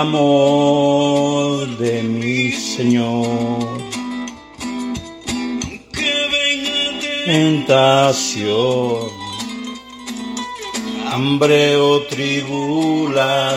[0.00, 3.80] Amor de mi Señor.
[5.92, 9.08] que venga de Tentación,
[11.12, 13.56] hambre o tribulación.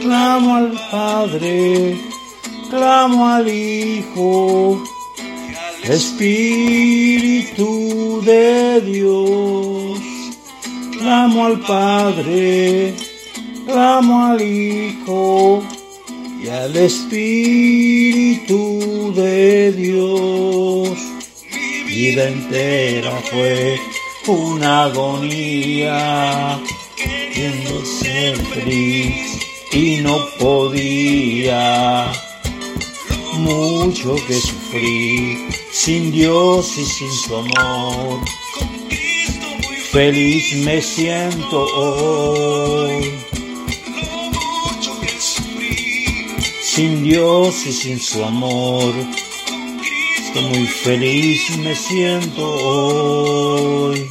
[0.00, 1.96] Clamo al Padre,
[2.70, 4.82] clamo al Hijo,
[5.84, 7.68] Espíritu
[8.24, 9.98] de Dios.
[10.98, 12.94] Clamo al Padre,
[13.66, 15.62] clamo al Hijo
[16.42, 18.52] y al Espíritu
[19.14, 20.98] de Dios.
[21.50, 23.78] Mi vida entera fue
[24.28, 26.60] una agonía,
[26.96, 29.40] queriendo ser feliz
[29.72, 32.12] y no podía.
[33.34, 38.20] Mucho que sufrí sin Dios y sin su amor.
[39.92, 43.25] Feliz me siento hoy.
[46.76, 48.92] Sin Dios y sin su amor.
[50.18, 54.06] Estoy muy feliz me siento hoy.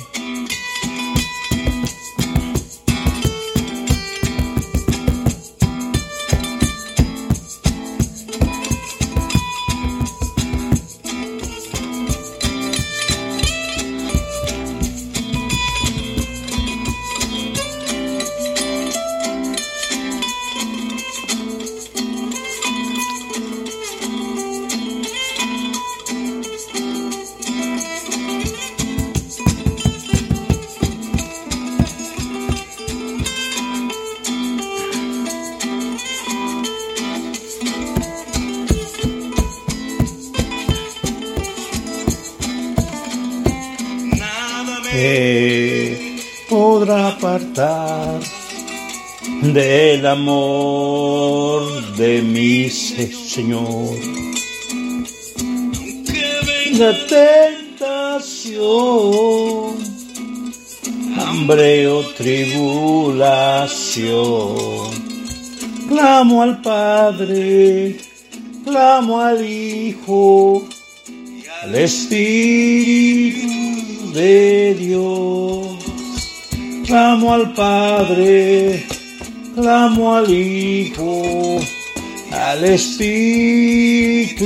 [49.56, 51.62] Del amor
[51.96, 53.96] de mi se- Señor.
[56.78, 58.66] La tentación,
[61.18, 63.16] hambre o tribulación.
[65.88, 67.96] Clamo al Padre,
[68.66, 70.68] clamo al Hijo,
[71.64, 73.48] al Espíritu
[74.14, 75.68] de Dios.
[76.88, 78.86] Clamo al Padre,
[79.56, 81.60] clamo al Hijo,
[82.32, 84.44] al Espíritu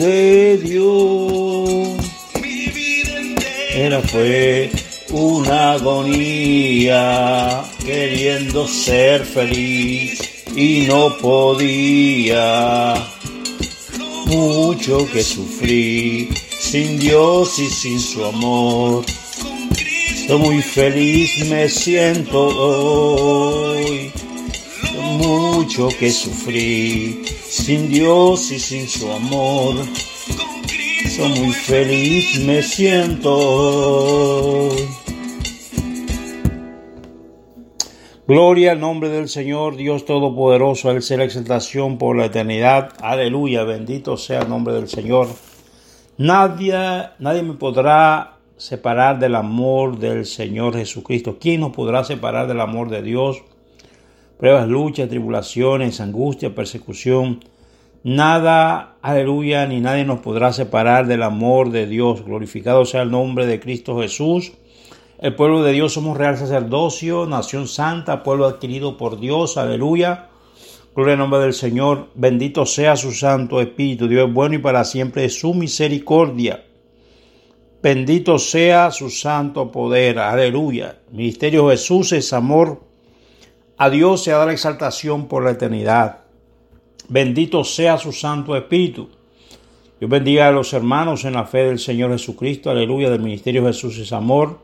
[0.00, 1.96] de Dios.
[3.74, 4.70] Era fue
[5.10, 10.18] una agonía, queriendo ser feliz
[10.56, 12.94] y no podía.
[14.26, 16.28] Mucho que sufrí
[16.58, 19.04] sin Dios y sin su amor.
[20.10, 24.12] Estoy muy feliz me siento hoy.
[25.18, 29.74] Mucho que sufrí sin Dios y sin su amor.
[31.10, 34.68] Soy muy feliz me siento.
[38.28, 42.92] Gloria al nombre del Señor, Dios Todopoderoso, sea la exaltación por la eternidad.
[43.00, 45.26] Aleluya, bendito sea el nombre del Señor.
[46.16, 46.74] Nadie,
[47.18, 51.38] nadie me podrá separar del amor del Señor Jesucristo.
[51.40, 53.42] ¿Quién nos podrá separar del amor de Dios?
[54.38, 57.40] Pruebas, luchas, tribulaciones, angustia, persecución.
[58.04, 62.24] Nada, aleluya, ni nadie nos podrá separar del amor de Dios.
[62.24, 64.52] Glorificado sea el nombre de Cristo Jesús.
[65.18, 70.28] El pueblo de Dios somos real sacerdocio, nación santa, pueblo adquirido por Dios, aleluya.
[70.94, 72.10] Gloria al nombre del Señor.
[72.14, 74.06] Bendito sea su Santo Espíritu.
[74.06, 76.64] Dios es bueno y para siempre es su misericordia.
[77.82, 80.20] Bendito sea su santo poder.
[80.20, 81.00] Aleluya.
[81.10, 82.87] Ministerio Jesús es amor.
[83.78, 86.24] A Dios se da la exaltación por la eternidad.
[87.08, 89.08] Bendito sea su Santo Espíritu.
[90.00, 92.70] Dios bendiga a los hermanos en la fe del Señor Jesucristo.
[92.70, 93.08] Aleluya.
[93.08, 94.58] Del Ministerio Jesús es amor.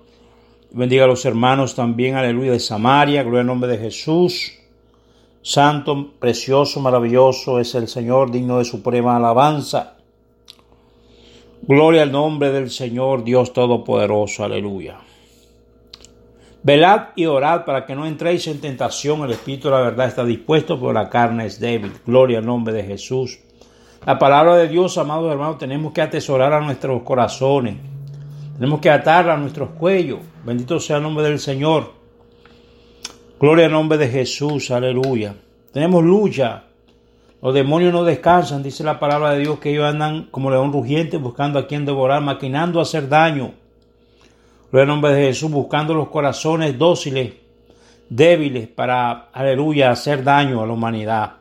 [0.72, 2.16] Bendiga a los hermanos también.
[2.16, 2.52] Aleluya.
[2.52, 3.22] De Samaria.
[3.22, 4.52] Gloria al nombre de Jesús.
[5.42, 9.96] Santo, precioso, maravilloso es el Señor, digno de suprema alabanza.
[11.62, 14.42] Gloria al nombre del Señor, Dios Todopoderoso.
[14.42, 14.98] Aleluya.
[16.64, 19.20] Velad y orad para que no entréis en tentación.
[19.22, 21.92] El Espíritu de la verdad está dispuesto, pero la carne es débil.
[22.06, 23.38] Gloria al nombre de Jesús.
[24.06, 27.76] La palabra de Dios, amados hermanos, tenemos que atesorar a nuestros corazones.
[28.54, 30.20] Tenemos que atarla a nuestros cuellos.
[30.42, 31.92] Bendito sea el nombre del Señor.
[33.38, 35.34] Gloria al nombre de Jesús, aleluya.
[35.70, 36.64] Tenemos lucha.
[37.42, 41.18] Los demonios no descansan, dice la palabra de Dios, que ellos andan como león rugiente
[41.18, 43.52] buscando a quien devorar, maquinando hacer daño.
[44.74, 47.32] Gloria al nombre de Jesús, buscando los corazones dóciles,
[48.08, 51.34] débiles, para, aleluya, hacer daño a la humanidad.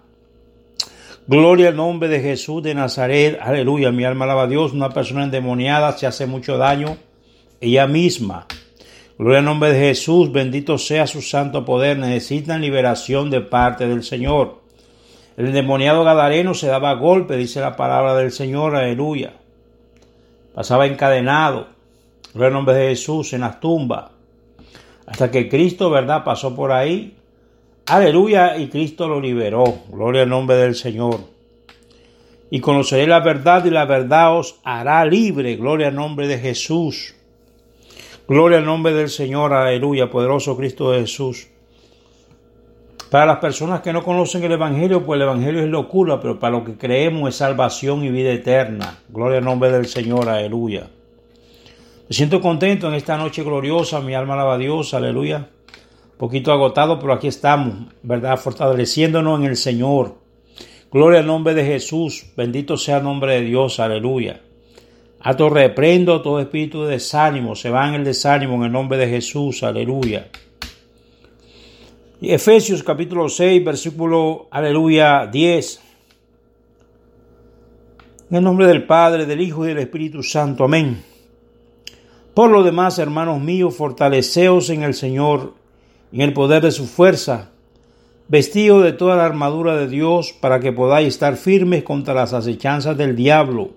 [1.25, 4.71] Gloria al nombre de Jesús de Nazaret, aleluya, mi alma alaba a Dios.
[4.71, 6.95] Una persona endemoniada se hace mucho daño
[7.59, 8.45] ella misma.
[9.17, 11.97] Gloria al nombre de Jesús, bendito sea su santo poder.
[11.97, 14.61] Necesitan liberación de parte del Señor.
[15.37, 19.33] El endemoniado Gadareno se daba golpe, dice la palabra del Señor, aleluya.
[20.53, 21.72] Pasaba encadenado,
[22.41, 24.11] al nombre de Jesús, en las tumbas.
[25.05, 27.15] Hasta que Cristo, ¿verdad?, pasó por ahí.
[27.85, 29.63] Aleluya, y Cristo lo liberó.
[29.89, 31.19] Gloria al nombre del Señor.
[32.49, 35.55] Y conoceré la verdad y la verdad os hará libre.
[35.55, 37.15] Gloria al nombre de Jesús.
[38.27, 41.47] Gloria al nombre del Señor, aleluya, poderoso Cristo Jesús.
[43.11, 46.57] Para las personas que no conocen el Evangelio, pues el Evangelio es locura, pero para
[46.57, 48.99] los que creemos es salvación y vida eterna.
[49.09, 50.87] Gloria al nombre del Señor, aleluya.
[52.13, 55.49] Siento contento en esta noche gloriosa, mi alma alaba a Dios, aleluya.
[56.11, 58.37] Un poquito agotado, pero aquí estamos, ¿verdad?
[58.37, 60.19] Fortaleciéndonos en el Señor.
[60.91, 64.41] Gloria al nombre de Jesús, bendito sea el nombre de Dios, aleluya.
[65.21, 69.07] Ato reprendo todo espíritu de desánimo, se va en el desánimo en el nombre de
[69.07, 70.27] Jesús, aleluya.
[72.21, 75.81] Efesios capítulo 6, versículo, aleluya, 10.
[78.29, 81.12] En el nombre del Padre, del Hijo y del Espíritu Santo, amén.
[82.33, 85.53] Por lo demás, hermanos míos, fortaleceos en el Señor,
[86.11, 87.51] en el poder de su fuerza,
[88.27, 92.97] vestido de toda la armadura de Dios, para que podáis estar firmes contra las acechanzas
[92.97, 93.71] del diablo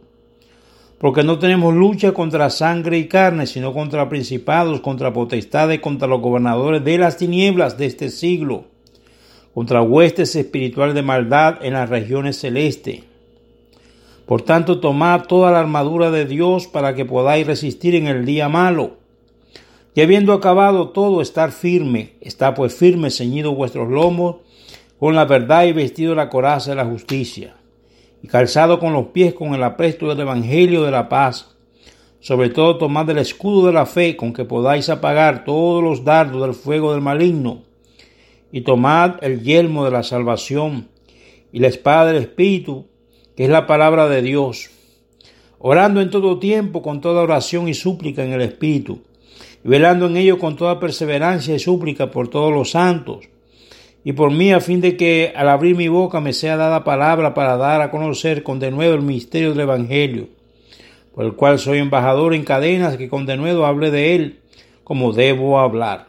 [0.98, 6.22] porque no tenemos lucha contra sangre y carne, sino contra principados, contra potestades, contra los
[6.22, 8.64] gobernadores de las tinieblas de este siglo,
[9.52, 13.00] contra huestes espirituales de maldad en las regiones celestes.
[14.26, 18.48] Por tanto, tomad toda la armadura de Dios para que podáis resistir en el día
[18.48, 18.98] malo.
[19.94, 24.36] Y habiendo acabado todo, estar firme, está pues firme, ceñido vuestros lomos,
[24.98, 27.56] con la verdad y vestido la coraza de la justicia
[28.22, 31.56] y calzado con los pies con el apresto del Evangelio de la paz.
[32.20, 36.42] Sobre todo tomad el escudo de la fe con que podáis apagar todos los dardos
[36.42, 37.62] del fuego del maligno.
[38.50, 40.88] Y tomad el yelmo de la salvación
[41.52, 42.86] y la espada del Espíritu,
[43.36, 44.70] que es la palabra de Dios.
[45.58, 49.00] Orando en todo tiempo con toda oración y súplica en el Espíritu,
[49.64, 53.28] y velando en ello con toda perseverancia y súplica por todos los santos
[54.06, 57.34] y por mí a fin de que al abrir mi boca me sea dada palabra
[57.34, 60.28] para dar a conocer con denuedo el misterio del Evangelio,
[61.12, 64.38] por el cual soy embajador en cadenas, que con denuedo hable de él
[64.84, 66.06] como debo hablar.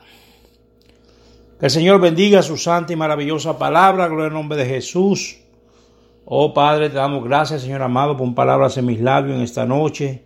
[1.59, 5.39] Que el Señor bendiga su santa y maravillosa palabra, gloria al nombre de Jesús.
[6.29, 10.25] Oh Padre, te damos gracias, Señor amado, por palabras en mis labios en esta noche.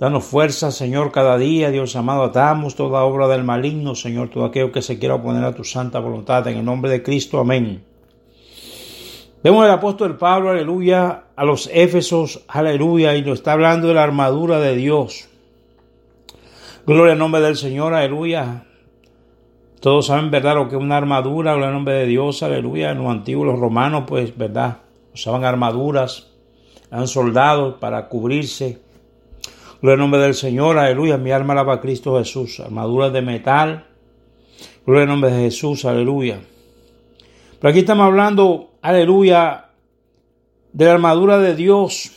[0.00, 4.72] Danos fuerza, Señor, cada día, Dios amado, atamos toda obra del maligno, Señor, todo aquello
[4.72, 7.84] que se quiera oponer a tu santa voluntad, en el nombre de Cristo, amén.
[9.44, 14.02] Vemos el apóstol Pablo, aleluya, a los Éfesos, aleluya, y nos está hablando de la
[14.02, 15.28] armadura de Dios.
[16.84, 18.64] Gloria al nombre del Señor, aleluya.
[19.78, 22.90] Todos saben, ¿verdad?, lo que es una armadura, gloria al nombre de Dios, aleluya.
[22.90, 24.78] En los antiguos, los romanos, pues, ¿verdad?,
[25.16, 26.28] usaban armaduras,
[26.90, 28.86] eran soldados para cubrirse
[29.80, 31.18] Gloria al nombre del Señor, aleluya.
[31.18, 32.60] Mi alma alaba a Cristo Jesús.
[32.60, 33.86] Armaduras de metal.
[34.86, 36.40] Gloria al nombre de Jesús, aleluya.
[37.60, 39.66] Pero aquí estamos hablando, aleluya,
[40.72, 42.10] de la armadura de Dios.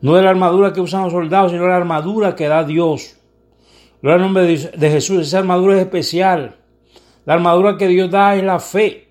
[0.00, 3.16] No de la armadura que usan los soldados, sino de la armadura que da Dios.
[4.02, 5.28] Gloria al nombre de Jesús.
[5.28, 6.56] Esa armadura es especial.
[7.24, 9.05] La armadura que Dios da es la fe.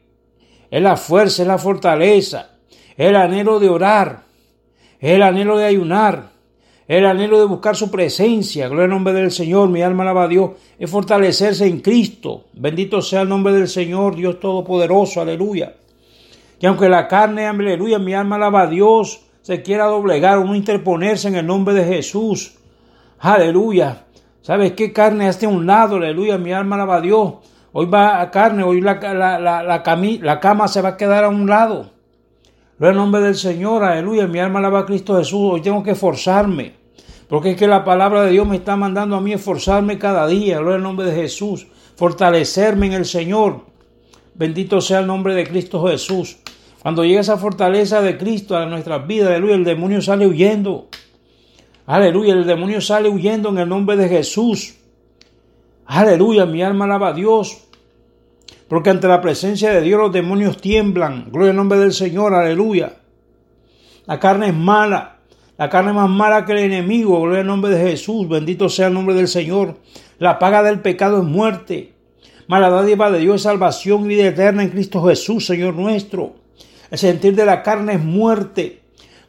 [0.70, 2.50] Es la fuerza, es la fortaleza,
[2.98, 4.24] el anhelo de orar,
[5.00, 6.32] el anhelo de ayunar,
[6.88, 8.68] el anhelo de buscar su presencia.
[8.68, 12.46] Gloria al nombre del Señor, mi alma alaba a Dios, es fortalecerse en Cristo.
[12.54, 15.76] Bendito sea el nombre del Señor, Dios Todopoderoso, aleluya.
[16.60, 20.56] Que aunque la carne, aleluya, mi alma alaba a Dios, se quiera doblegar o no
[20.56, 22.56] interponerse en el nombre de Jesús.
[23.20, 24.06] Aleluya.
[24.42, 24.94] ¿Sabes qué?
[24.94, 27.34] Carne hasta un lado, aleluya, mi alma alaba a Dios.
[27.78, 29.84] Hoy va a carne, hoy la, la, la, la,
[30.22, 31.92] la cama se va a quedar a un lado.
[32.80, 35.52] Gloria al nombre del Señor, aleluya, mi alma alaba a Cristo Jesús.
[35.52, 36.72] Hoy tengo que esforzarme,
[37.28, 40.60] porque es que la palabra de Dios me está mandando a mí esforzarme cada día.
[40.60, 41.68] Gloria al nombre de Jesús,
[41.98, 43.66] fortalecerme en el Señor.
[44.36, 46.38] Bendito sea el nombre de Cristo Jesús.
[46.82, 50.88] Cuando llega esa fortaleza de Cristo a nuestras vidas, aleluya, el demonio sale huyendo.
[51.88, 54.76] Aleluya, el demonio sale huyendo en el nombre de Jesús.
[55.88, 57.65] Aleluya, mi alma alaba a Dios.
[58.68, 61.30] Porque ante la presencia de Dios los demonios tiemblan.
[61.32, 62.98] Gloria al nombre del Señor, aleluya.
[64.06, 65.18] La carne es mala.
[65.58, 67.22] La carne es más mala que el enemigo.
[67.22, 68.28] Gloria al nombre de Jesús.
[68.28, 69.78] Bendito sea el nombre del Señor.
[70.18, 71.94] La paga del pecado es muerte.
[72.48, 76.36] Mala dádiva de Dios es salvación y vida eterna en Cristo Jesús, Señor nuestro.
[76.92, 78.82] El sentir de la carne es muerte.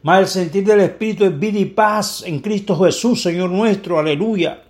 [0.03, 3.97] Mas el sentir del Espíritu es vida y paz en Cristo Jesús, Señor nuestro.
[3.97, 4.61] Aleluya.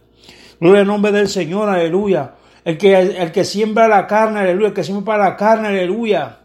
[0.60, 2.36] Gloria al nombre del Señor, aleluya.
[2.68, 4.68] El que, el que siembra la carne, aleluya.
[4.68, 6.40] El que siembra la carne, aleluya.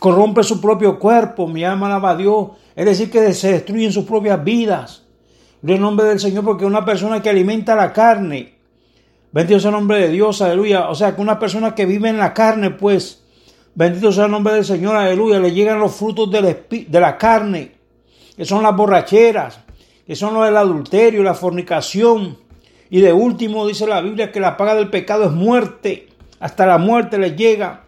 [0.00, 1.46] Corrompe su propio cuerpo.
[1.46, 2.48] Mi alma alaba a Dios.
[2.74, 5.04] Es decir, que se destruyen sus propias vidas.
[5.62, 8.54] Gloria al nombre del Señor, porque una persona que alimenta la carne.
[9.30, 10.88] Bendito sea el nombre de Dios, aleluya.
[10.88, 13.22] O sea, que una persona que vive en la carne, pues.
[13.76, 15.38] Bendito sea el nombre del Señor, aleluya.
[15.38, 17.80] Le llegan los frutos de la carne
[18.36, 19.60] que son las borracheras,
[20.04, 22.49] que son los del adulterio, la fornicación.
[22.90, 26.08] Y de último dice la Biblia que la paga del pecado es muerte.
[26.40, 27.84] Hasta la muerte les llega.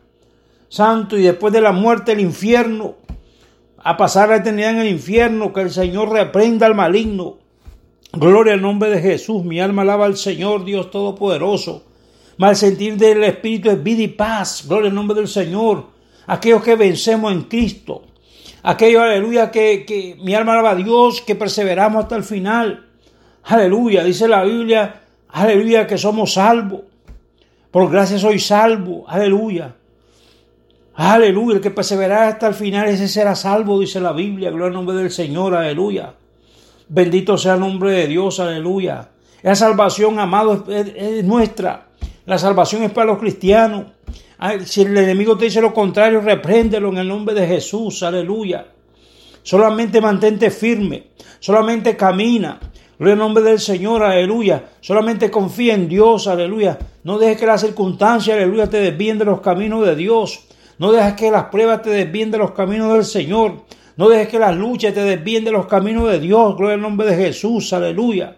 [0.68, 2.94] Santo, y después de la muerte el infierno.
[3.78, 7.38] A pasar la eternidad en el infierno, que el Señor reprenda al maligno.
[8.12, 9.44] Gloria al nombre de Jesús.
[9.44, 11.85] Mi alma alaba al Señor, Dios Todopoderoso.
[12.37, 14.64] Mal sentir del Espíritu es vida y paz.
[14.68, 15.87] Gloria al nombre del Señor.
[16.26, 18.02] Aquellos que vencemos en Cristo
[18.62, 22.87] aquello, aleluya, que, que mi alma alaba a Dios, que perseveramos hasta el final.
[23.45, 26.83] Aleluya, dice la Biblia, aleluya, que somos salvos.
[27.71, 29.75] Por gracia soy salvo, aleluya.
[30.95, 34.51] Aleluya, el que perseverará hasta el final, ese será salvo, dice la Biblia.
[34.51, 36.13] Gloria al nombre del Señor, aleluya.
[36.89, 39.09] Bendito sea el nombre de Dios, aleluya.
[39.43, 41.87] Esa salvación, amado, es nuestra.
[42.27, 43.87] La salvación es para los cristianos.
[44.67, 48.03] Si el enemigo te dice lo contrario, repréndelo en el nombre de Jesús.
[48.03, 48.67] Aleluya.
[49.43, 51.05] Solamente mantente firme.
[51.41, 52.61] Solamente camina.
[53.02, 54.64] En el nombre del Señor, aleluya.
[54.80, 56.78] Solamente confía en Dios, aleluya.
[57.02, 60.44] No dejes que las circunstancias, aleluya, te desvíen de los caminos de Dios.
[60.78, 63.64] No dejes que las pruebas te desvíen de los caminos del Señor.
[63.97, 66.56] No dejes que las luchas te desvíen de los caminos de Dios.
[66.56, 68.37] Gloria al nombre de Jesús, aleluya.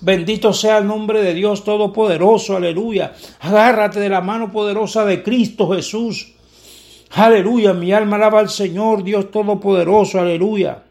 [0.00, 3.12] Bendito sea el nombre de Dios Todopoderoso, aleluya.
[3.40, 6.32] Agárrate de la mano poderosa de Cristo Jesús.
[7.10, 10.85] Aleluya, mi alma alaba al Señor, Dios Todopoderoso, aleluya.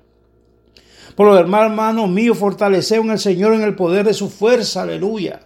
[1.16, 4.84] Por lo demás, hermanos míos, fortaleceo en el Señor en el poder de su fuerza,
[4.84, 5.42] aleluya.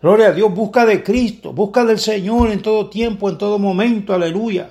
[0.00, 4.14] Gloria a Dios, busca de Cristo, busca del Señor en todo tiempo, en todo momento,
[4.14, 4.70] aleluya.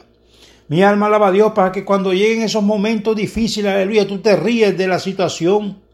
[0.69, 4.35] Mi alma alaba a Dios para que cuando lleguen esos momentos difíciles, aleluya, tú te
[4.35, 5.87] ríes de la situación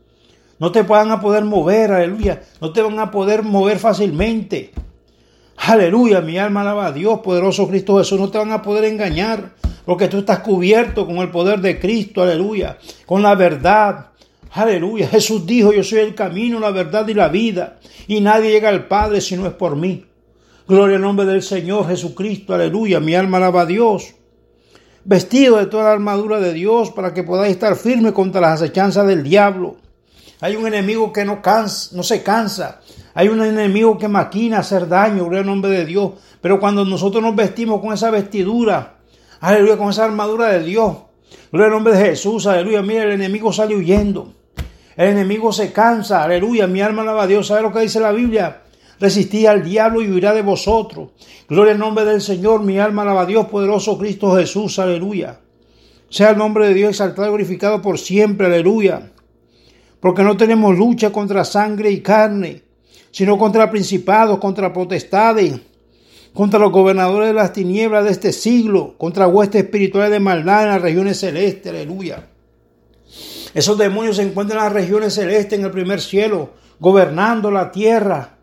[0.64, 2.42] no te van a poder mover, aleluya.
[2.62, 4.72] No te van a poder mover fácilmente.
[5.58, 8.18] Aleluya, mi alma alaba a Dios, poderoso Cristo Jesús.
[8.18, 12.24] No te van a poder engañar, porque tú estás cubierto con el poder de Cristo,
[12.24, 14.12] aleluya, con la verdad.
[14.56, 18.70] Aleluya, Jesús dijo, yo soy el camino, la verdad y la vida, y nadie llega
[18.70, 20.06] al Padre si no es por mí.
[20.68, 24.14] Gloria al nombre del Señor Jesucristo, aleluya, mi alma alaba a Dios.
[25.06, 29.08] Vestido de toda la armadura de Dios para que podáis estar firme contra las acechanzas
[29.08, 29.78] del diablo.
[30.40, 32.80] Hay un enemigo que no, cansa, no se cansa.
[33.16, 36.12] Hay un enemigo que maquina hacer daño, gloria al nombre de Dios.
[36.42, 38.98] Pero cuando nosotros nos vestimos con esa vestidura,
[39.40, 40.96] aleluya, con esa armadura de Dios,
[41.52, 44.43] gloria al nombre de Jesús, aleluya, mira, el enemigo sale huyendo.
[44.96, 47.48] El enemigo se cansa, aleluya, mi alma alaba a Dios.
[47.48, 48.62] ¿Sabe lo que dice la Biblia?
[49.00, 51.10] Resistí al diablo y huirá de vosotros.
[51.50, 55.40] Gloria al nombre del Señor, mi alma alaba a Dios, poderoso Cristo Jesús, aleluya.
[56.10, 59.14] Sea el nombre de Dios exaltado y glorificado por siempre, aleluya
[60.04, 62.62] porque no tenemos lucha contra sangre y carne,
[63.12, 65.54] sino contra principados, contra potestades,
[66.34, 70.70] contra los gobernadores de las tinieblas de este siglo, contra huestes espirituales de maldad en
[70.72, 72.28] las regiones celestes, aleluya.
[73.54, 78.38] Esos demonios se encuentran en las regiones celestes, en el primer cielo, gobernando la tierra.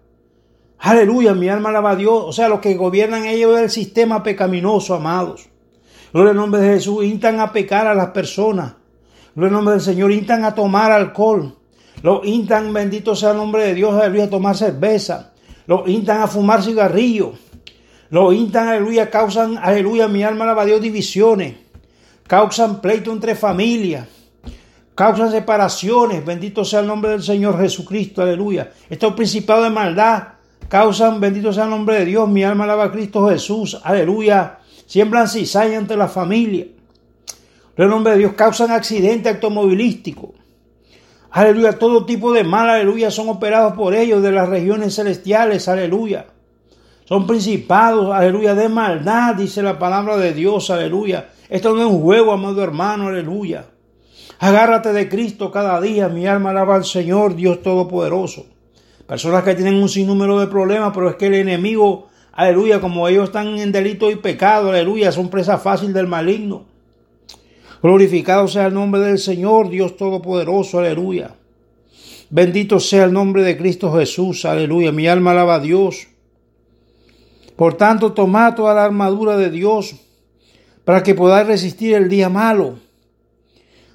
[0.79, 2.23] Aleluya, mi alma alaba a Dios.
[2.27, 5.49] O sea, los que gobiernan ellos es el sistema pecaminoso, amados.
[6.13, 7.05] Gloria al nombre de Jesús.
[7.05, 8.75] Instan a pecar a las personas.
[9.35, 10.13] Gloria al nombre del Señor.
[10.13, 11.57] Instan a tomar alcohol.
[12.03, 15.33] Los instan, bendito sea el nombre de Dios, aleluya, a tomar cerveza.
[15.67, 17.33] Los instan a fumar cigarrillos.
[18.09, 21.57] Los instan, aleluya, causan, aleluya, mi alma alaba a Dios, divisiones.
[22.27, 24.20] Causan pleito entre familias.
[24.95, 26.25] Causan separaciones.
[26.25, 28.73] Bendito sea el nombre del Señor Jesucristo, aleluya.
[28.89, 30.25] Estos principados de maldad
[30.69, 34.59] causan, bendito sea el nombre de Dios, mi alma alaba a Cristo Jesús, aleluya.
[34.87, 36.67] Siembran cizaña ante la familia.
[37.77, 40.31] En el nombre de Dios causan accidentes automovilísticos.
[41.31, 46.27] Aleluya, todo tipo de mal, aleluya, son operados por ellos de las regiones celestiales, aleluya.
[47.05, 51.31] Son principados, aleluya, de maldad, dice la palabra de Dios, aleluya.
[51.49, 53.65] Esto no es un juego, amado hermano, aleluya.
[54.43, 58.47] Agárrate de Cristo cada día, mi alma alaba al Señor, Dios Todopoderoso.
[59.07, 63.25] Personas que tienen un sinnúmero de problemas, pero es que el enemigo, aleluya, como ellos
[63.25, 66.65] están en delito y pecado, aleluya, son presa fácil del maligno.
[67.83, 71.35] Glorificado sea el nombre del Señor, Dios Todopoderoso, aleluya.
[72.31, 74.91] Bendito sea el nombre de Cristo Jesús, aleluya.
[74.91, 76.09] Mi alma alaba a Dios.
[77.57, 79.97] Por tanto, tomad toda la armadura de Dios
[80.87, 82.79] para que podáis resistir el día malo.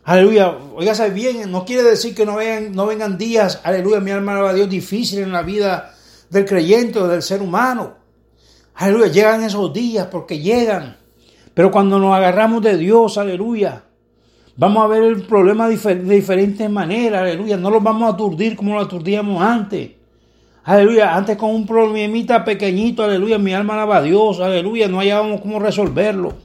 [0.06, 0.56] Aleluya.
[0.76, 4.70] Oígase bien, no quiere decir que no vengan, días, aleluya, mi alma alaba a Dios,
[4.70, 5.96] difíciles en la vida
[6.30, 7.96] del creyente o del ser humano.
[8.76, 10.98] Aleluya, llegan esos días porque llegan.
[11.56, 13.84] Pero cuando nos agarramos de Dios, aleluya,
[14.56, 17.58] vamos a ver el problema de diferentes maneras, aleluya.
[17.58, 19.92] No los vamos a aturdir como lo aturdíamos antes.
[20.66, 25.42] Aleluya, antes con un problemita pequeñito, aleluya, mi alma alaba a Dios, aleluya, no hallábamos
[25.42, 26.45] cómo resolverlo.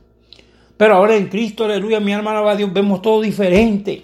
[0.81, 4.01] Pero ahora en Cristo, aleluya, mi alma alaba a Dios, vemos todo diferente.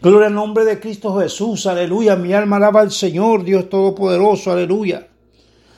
[0.00, 5.06] Gloria al nombre de Cristo Jesús, aleluya, mi alma alaba al Señor, Dios Todopoderoso, aleluya.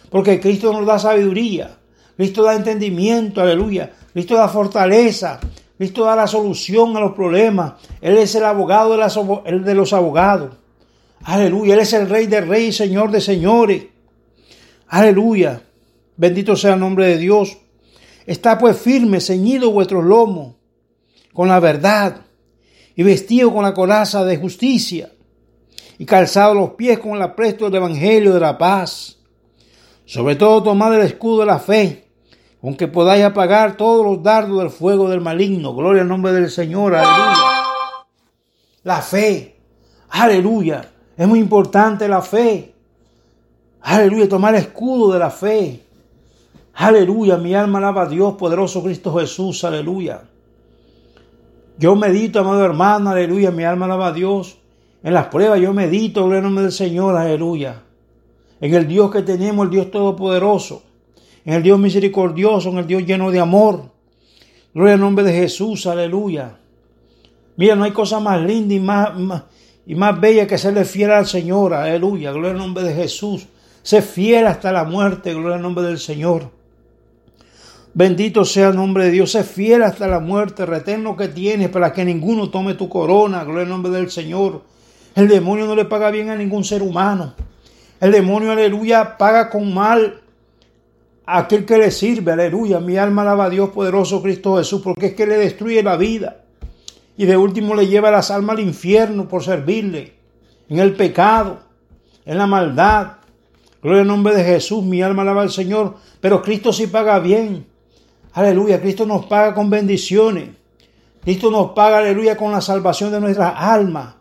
[0.09, 1.77] Porque Cristo nos da sabiduría,
[2.17, 3.91] Cristo da entendimiento, aleluya.
[4.13, 5.41] Cristo da fortaleza.
[5.77, 7.73] Cristo da la solución a los problemas.
[8.01, 10.55] Él es el abogado de, los abogados.
[11.25, 11.75] Aleluya.
[11.75, 13.87] Él es el rey de reyes, señor de señores.
[14.87, 15.61] Aleluya.
[16.17, 17.59] Bendito sea el nombre de Dios.
[18.27, 20.55] Está pues firme, ceñido vuestros lomos
[21.33, 22.23] con la verdad
[22.95, 25.13] y vestido con la coraza de justicia
[25.99, 29.19] y calzado los pies con el apresto del evangelio de la paz.
[30.05, 32.11] Sobre todo tomad el escudo de la fe
[32.63, 35.75] aunque podáis apagar todos los dardos del fuego del maligno.
[35.75, 37.41] Gloria al nombre del Señor, aleluya.
[38.83, 39.61] La fe,
[40.11, 40.91] aleluya.
[41.17, 42.75] Es muy importante la fe.
[43.83, 45.87] Aleluya, tomar el escudo de la fe.
[46.81, 50.23] Aleluya, mi alma alaba a Dios, poderoso Cristo Jesús, aleluya.
[51.79, 54.57] Yo medito, amado hermano, aleluya, mi alma alaba a Dios.
[55.03, 57.83] En las pruebas yo medito, gloria al nombre del Señor, aleluya.
[58.61, 60.83] En el Dios que tenemos, el Dios Todopoderoso
[61.45, 63.91] en el Dios misericordioso, en el Dios lleno de amor.
[64.75, 66.59] Gloria al nombre de Jesús, aleluya.
[67.57, 69.11] Mira, no hay cosa más linda y más,
[69.87, 72.33] y más bella que serle fiel al Señor, aleluya.
[72.33, 73.47] Gloria al nombre de Jesús.
[73.83, 76.60] Sé fiel hasta la muerte, gloria al nombre del Señor.
[77.93, 81.71] Bendito sea el nombre de Dios, sé fiel hasta la muerte, retén lo que tienes
[81.71, 84.63] para que ninguno tome tu corona, gloria al nombre del Señor.
[85.17, 87.35] El demonio no le paga bien a ningún ser humano.
[88.01, 90.21] El demonio, aleluya, paga con mal
[91.27, 92.79] aquel que le sirve, aleluya.
[92.79, 96.45] Mi alma alaba a Dios poderoso Cristo Jesús, porque es que le destruye la vida.
[97.17, 100.15] Y de último le lleva las almas al infierno por servirle,
[100.69, 101.59] en el pecado,
[102.25, 103.17] en la maldad.
[103.83, 107.70] Gloria al nombre de Jesús, mi alma alaba al Señor, pero Cristo sí paga bien.
[108.33, 110.51] Aleluya, Cristo nos paga con bendiciones.
[111.23, 114.15] Cristo nos paga, aleluya, con la salvación de nuestras almas.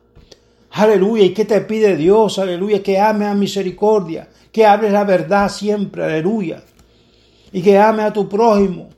[0.72, 2.39] Aleluya, ¿y qué te pide Dios?
[2.39, 6.63] Aleluya, que ame a misericordia, que hables la verdad siempre, aleluya
[7.52, 8.89] y que ame a tu prójimo.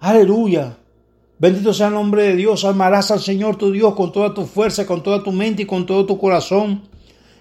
[0.00, 0.76] Aleluya.
[1.38, 2.64] Bendito sea el nombre de Dios.
[2.64, 5.86] Amarás al Señor tu Dios con toda tu fuerza, con toda tu mente y con
[5.86, 6.82] todo tu corazón.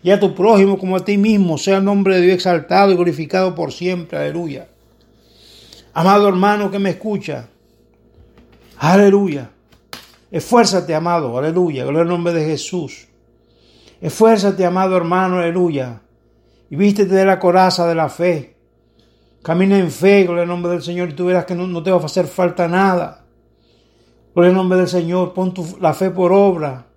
[0.02, 1.58] Y a tu prójimo como a ti mismo.
[1.58, 4.18] Sea el nombre de Dios exaltado y glorificado por siempre.
[4.18, 4.68] Aleluya.
[5.94, 7.48] Amado hermano que me escucha.
[8.78, 9.50] Aleluya.
[10.32, 11.38] Esfuérzate, amado.
[11.38, 11.84] Aleluya.
[11.84, 13.08] Gloria al nombre de Jesús.
[14.02, 15.38] Esfuérzate, amado hermano.
[15.38, 16.02] Aleluya.
[16.70, 18.54] Y vístete de la coraza de la fe
[19.44, 22.02] Camina en fe, gloria al nombre del Señor, y tú verás que no, te va
[22.02, 23.26] a hacer falta nada.
[24.34, 26.88] Gloria al nombre del Señor, pon la fe por obra.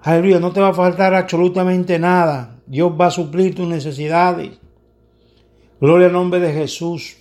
[0.00, 2.58] Aleluya, no te va a faltar absolutamente nada.
[2.66, 4.58] Dios va a suplir tus necesidades.
[5.80, 7.18] Gloria al nombre de Jesús.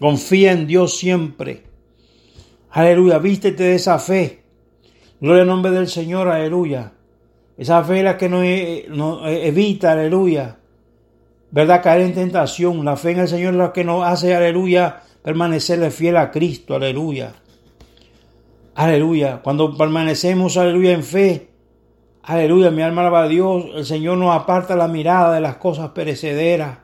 [0.00, 1.64] Confía en Dios siempre.
[2.70, 4.42] Aleluya, vístete de esa fe.
[5.20, 6.92] Gloria al nombre del Señor, aleluya.
[7.56, 8.44] Esa fe es la que nos,
[8.96, 10.58] nos evita, aleluya,
[11.50, 11.82] ¿verdad?
[11.82, 12.84] Caer en tentación.
[12.84, 16.76] La fe en el Señor es la que nos hace, aleluya, permanecerle fiel a Cristo,
[16.76, 17.32] aleluya.
[18.76, 19.40] Aleluya.
[19.42, 21.48] Cuando permanecemos, aleluya, en fe,
[22.22, 25.90] aleluya, mi alma alaba a Dios, el Señor nos aparta la mirada de las cosas
[25.90, 26.78] perecederas,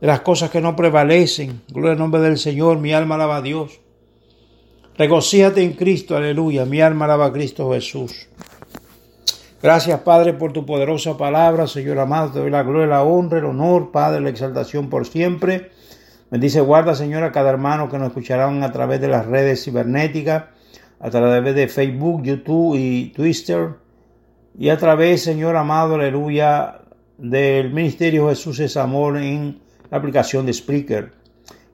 [0.00, 1.62] de las cosas que no prevalecen.
[1.68, 3.80] Gloria al nombre del Señor, mi alma alaba a Dios.
[4.96, 8.28] Regocíate en Cristo, aleluya, mi alma alaba a Cristo Jesús.
[9.62, 11.66] Gracias, Padre, por tu poderosa palabra.
[11.66, 15.70] Señor amado, te doy la gloria, la honra, el honor, Padre, la exaltación por siempre.
[16.30, 20.44] Bendice, guarda, Señor, a cada hermano que nos escucharán a través de las redes cibernéticas,
[21.00, 23.70] a través de Facebook, YouTube y Twitter.
[24.58, 26.80] Y a través, Señor amado, aleluya,
[27.18, 31.12] del Ministerio Jesús es Amor en la aplicación de Spreaker.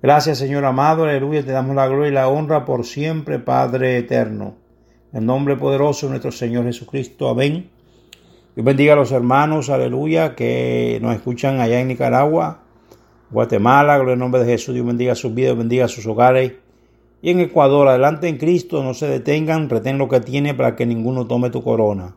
[0.02, 4.56] Gracias, Señor amado, aleluya, te damos la gloria y la honra por siempre, Padre eterno.
[5.12, 7.28] En nombre poderoso de nuestro Señor Jesucristo.
[7.28, 7.70] Amén.
[8.54, 12.62] Dios bendiga a los hermanos, aleluya, que nos escuchan allá en Nicaragua,
[13.30, 14.74] Guatemala, gloria en nombre de Jesús.
[14.74, 16.52] Dios bendiga sus vidas, bendiga sus hogares.
[17.22, 20.84] Y en Ecuador, adelante en Cristo, no se detengan, retén lo que tiene para que
[20.84, 22.16] ninguno tome tu corona.